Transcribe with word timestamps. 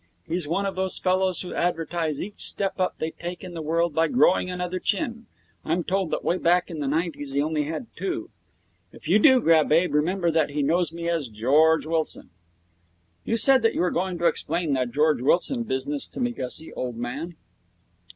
He's 0.27 0.47
one 0.47 0.65
of 0.65 0.75
those 0.75 0.97
fellows 0.97 1.43
who 1.43 1.53
advertise 1.53 2.19
each 2.19 2.39
step 2.39 2.79
up 2.79 2.97
they 2.97 3.11
take 3.11 3.43
in 3.43 3.53
the 3.53 3.61
world 3.61 3.93
by 3.93 4.07
growing 4.07 4.49
another 4.49 4.79
chin. 4.79 5.27
I'm 5.63 5.83
told 5.83 6.09
that 6.09 6.23
way 6.23 6.39
back 6.39 6.71
in 6.71 6.79
the 6.79 6.87
nineties 6.87 7.33
he 7.33 7.39
only 7.43 7.65
had 7.65 7.85
two. 7.95 8.31
If 8.91 9.07
you 9.07 9.19
do 9.19 9.39
grab 9.39 9.71
Abe, 9.71 9.93
remember 9.93 10.31
that 10.31 10.49
he 10.49 10.63
knows 10.63 10.91
me 10.91 11.07
as 11.07 11.27
George 11.27 11.85
Wilson.' 11.85 12.31
'You 13.25 13.37
said 13.37 13.61
that 13.61 13.75
you 13.75 13.81
were 13.81 13.91
going 13.91 14.17
to 14.17 14.25
explain 14.25 14.73
that 14.73 14.89
George 14.89 15.21
Wilson 15.21 15.61
business 15.61 16.07
to 16.07 16.19
me, 16.19 16.31
Gussie, 16.31 16.73
old 16.73 16.97
man.' 16.97 17.35